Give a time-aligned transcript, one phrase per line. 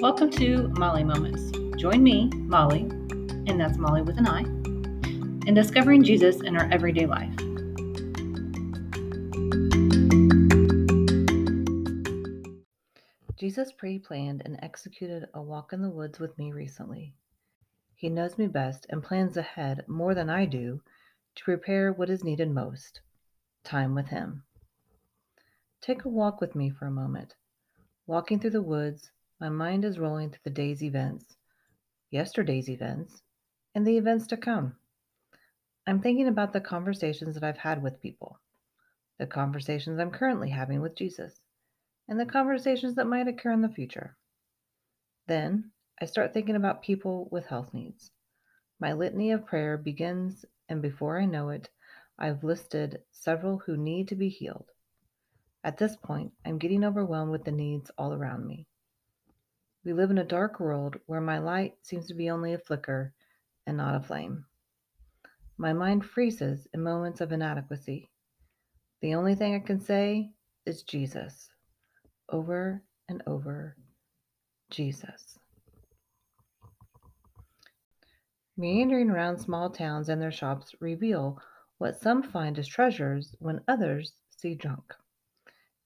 [0.00, 1.52] Welcome to Molly Moments.
[1.78, 2.84] Join me, Molly,
[3.46, 4.40] and that's Molly with an I,
[5.46, 7.36] in discovering Jesus in our everyday life.
[13.36, 17.12] Jesus pre planned and executed a walk in the woods with me recently.
[17.94, 20.80] He knows me best and plans ahead more than I do
[21.34, 23.02] to prepare what is needed most
[23.64, 24.44] time with Him.
[25.82, 27.34] Take a walk with me for a moment.
[28.06, 31.36] Walking through the woods, my mind is rolling through the day's events,
[32.10, 33.22] yesterday's events,
[33.74, 34.76] and the events to come.
[35.86, 38.38] I'm thinking about the conversations that I've had with people,
[39.18, 41.40] the conversations I'm currently having with Jesus,
[42.06, 44.14] and the conversations that might occur in the future.
[45.26, 45.70] Then
[46.02, 48.10] I start thinking about people with health needs.
[48.78, 51.70] My litany of prayer begins, and before I know it,
[52.18, 54.70] I've listed several who need to be healed.
[55.64, 58.66] At this point, I'm getting overwhelmed with the needs all around me.
[59.84, 63.14] We live in a dark world where my light seems to be only a flicker
[63.66, 64.44] and not a flame.
[65.56, 68.10] My mind freezes in moments of inadequacy.
[69.00, 70.32] The only thing I can say
[70.66, 71.50] is Jesus.
[72.28, 73.76] Over and over,
[74.70, 75.38] Jesus.
[78.58, 81.40] Meandering around small towns and their shops reveal
[81.78, 84.94] what some find as treasures when others see junk.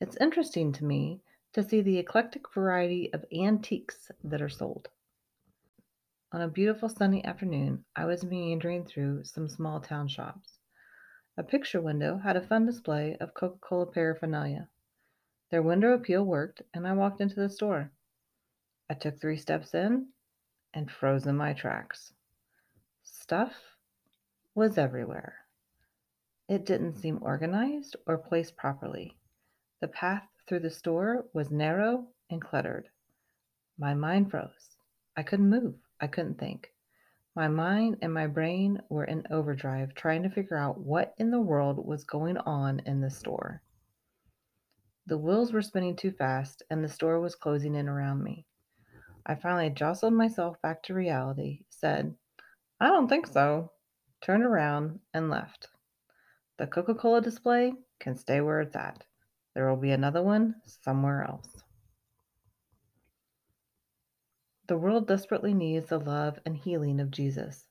[0.00, 1.20] It's interesting to me
[1.52, 4.88] to see the eclectic variety of antiques that are sold.
[6.32, 10.58] On a beautiful sunny afternoon, I was meandering through some small town shops.
[11.36, 14.68] A picture window had a fun display of Coca Cola paraphernalia.
[15.50, 17.90] Their window appeal worked, and I walked into the store.
[18.88, 20.08] I took three steps in
[20.72, 22.12] and froze in my tracks.
[23.02, 23.54] Stuff
[24.54, 25.34] was everywhere.
[26.48, 29.16] It didn't seem organized or placed properly.
[29.80, 32.88] The path through the store was narrow and cluttered.
[33.78, 34.74] My mind froze.
[35.16, 35.76] I couldn't move.
[36.00, 36.72] I couldn't think.
[37.36, 41.40] My mind and my brain were in overdrive trying to figure out what in the
[41.40, 43.62] world was going on in the store.
[45.06, 48.44] The wheels were spinning too fast and the store was closing in around me.
[49.24, 52.12] I finally jostled myself back to reality, said,
[52.80, 53.70] I don't think so,
[54.20, 55.68] turned around and left.
[56.58, 59.04] The Coca Cola display can stay where it's at.
[59.52, 61.64] There will be another one somewhere else.
[64.68, 67.66] The world desperately needs the love and healing of Jesus.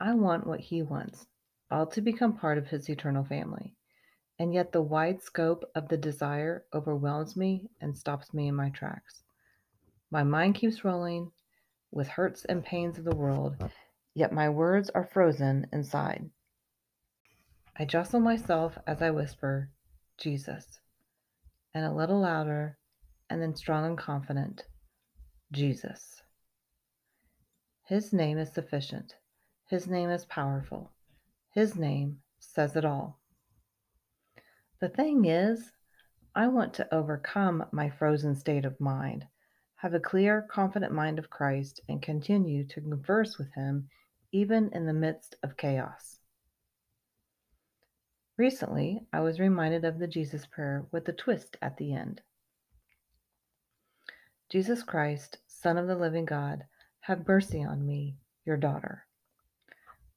[0.00, 1.28] I want what he wants,
[1.70, 3.76] all to become part of his eternal family.
[4.40, 8.70] And yet the wide scope of the desire overwhelms me and stops me in my
[8.70, 9.22] tracks.
[10.10, 11.30] My mind keeps rolling
[11.92, 13.70] with hurts and pains of the world,
[14.14, 16.28] yet my words are frozen inside.
[17.78, 19.70] I jostle myself as I whisper,
[20.18, 20.80] Jesus
[21.74, 22.78] and a little louder,
[23.28, 24.64] and then strong and confident
[25.52, 26.22] Jesus.
[27.86, 29.14] His name is sufficient.
[29.68, 30.90] His name is powerful.
[31.50, 33.20] His name says it all.
[34.80, 35.72] The thing is,
[36.34, 39.26] I want to overcome my frozen state of mind,
[39.76, 43.88] have a clear, confident mind of Christ, and continue to converse with Him
[44.32, 46.13] even in the midst of chaos.
[48.36, 52.20] Recently, I was reminded of the Jesus prayer with a twist at the end.
[54.50, 56.64] Jesus Christ, Son of the living God,
[57.02, 59.06] have mercy on me, your daughter.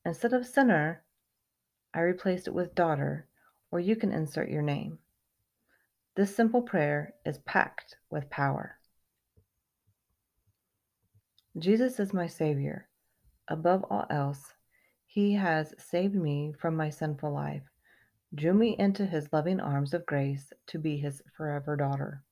[0.03, 1.03] Instead of sinner,
[1.93, 3.27] I replaced it with daughter,
[3.69, 4.97] or you can insert your name.
[6.15, 8.79] This simple prayer is packed with power.
[11.55, 12.87] Jesus is my Savior.
[13.47, 14.53] Above all else,
[15.05, 17.69] He has saved me from my sinful life
[18.35, 22.23] drew me into his loving arms of grace to be his forever daughter.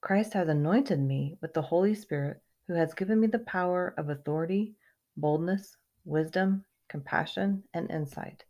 [0.00, 4.08] Christ has anointed me with the Holy Spirit, who has given me the power of
[4.08, 4.74] authority,
[5.16, 8.44] boldness, wisdom, compassion, and insight.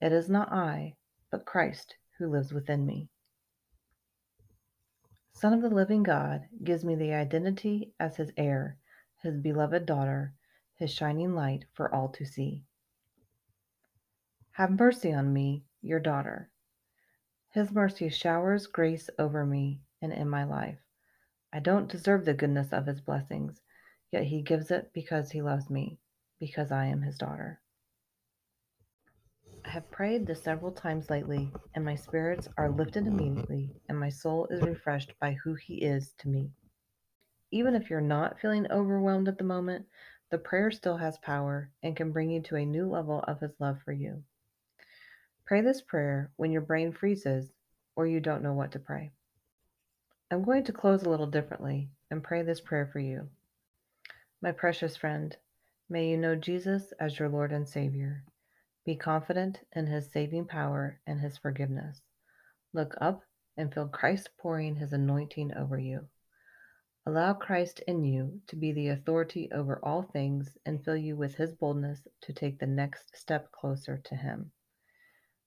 [0.00, 0.96] It is not I,
[1.30, 3.08] but Christ who lives within me.
[5.32, 8.78] Son of the living God gives me the identity as his heir,
[9.22, 10.32] his beloved daughter,
[10.76, 12.64] his shining light for all to see.
[14.56, 16.48] Have mercy on me, your daughter.
[17.50, 20.78] His mercy showers grace over me and in my life.
[21.52, 23.60] I don't deserve the goodness of his blessings,
[24.10, 25.98] yet he gives it because he loves me,
[26.40, 27.60] because I am his daughter.
[29.62, 34.08] I have prayed this several times lately, and my spirits are lifted immediately, and my
[34.08, 36.50] soul is refreshed by who he is to me.
[37.50, 39.84] Even if you're not feeling overwhelmed at the moment,
[40.30, 43.52] the prayer still has power and can bring you to a new level of his
[43.60, 44.24] love for you.
[45.46, 47.52] Pray this prayer when your brain freezes
[47.94, 49.12] or you don't know what to pray.
[50.28, 53.28] I'm going to close a little differently and pray this prayer for you.
[54.42, 55.36] My precious friend,
[55.88, 58.24] may you know Jesus as your Lord and Savior.
[58.84, 62.00] Be confident in his saving power and his forgiveness.
[62.72, 63.22] Look up
[63.56, 66.08] and feel Christ pouring his anointing over you.
[67.06, 71.36] Allow Christ in you to be the authority over all things and fill you with
[71.36, 74.50] his boldness to take the next step closer to him.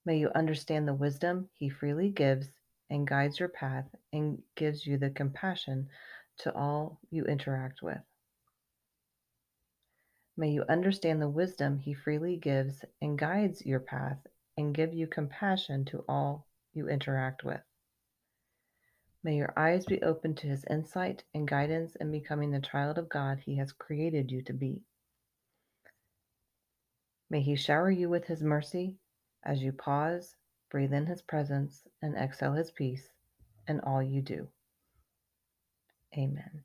[0.10, 2.50] May you understand the wisdom he freely gives
[2.90, 5.88] and guides your path and gives you the compassion
[6.40, 8.02] to all you interact with.
[10.36, 14.18] May you understand the wisdom he freely gives and guides your path
[14.58, 17.62] and give you compassion to all you interact with.
[19.24, 23.10] May your eyes be open to his insight and guidance in becoming the child of
[23.10, 24.82] God he has created you to be.
[27.30, 28.98] May he shower you with his mercy
[29.44, 30.36] as you pause
[30.70, 33.10] Breathe in his presence and exhale his peace
[33.68, 34.48] in all you do.
[36.16, 36.64] Amen.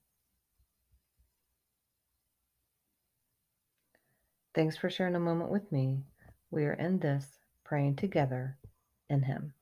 [4.55, 6.05] Thanks for sharing a moment with me.
[6.50, 7.26] We are in this
[7.65, 8.59] praying together
[9.09, 9.55] in him.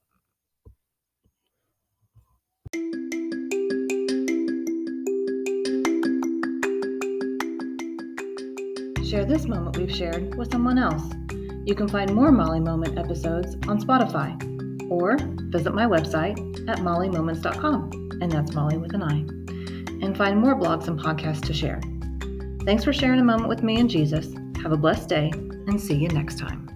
[9.08, 11.21] Share this moment we've shared with someone else.
[11.64, 15.16] You can find more Molly Moment episodes on Spotify or
[15.50, 16.36] visit my website
[16.68, 19.18] at mollymoments.com, and that's Molly with an I,
[20.04, 21.80] and find more blogs and podcasts to share.
[22.64, 24.34] Thanks for sharing a moment with me and Jesus.
[24.62, 26.71] Have a blessed day, and see you next time.